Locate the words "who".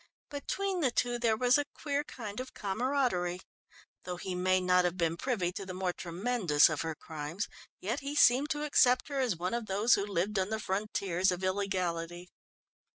9.93-10.03